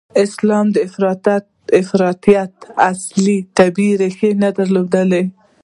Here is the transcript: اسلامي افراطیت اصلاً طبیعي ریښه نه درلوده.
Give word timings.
اسلامي 0.23 0.77
افراطیت 1.81 2.55
اصلاً 2.89 3.35
طبیعي 3.57 3.91
ریښه 4.01 4.29
نه 4.43 4.49
درلوده. 4.57 5.21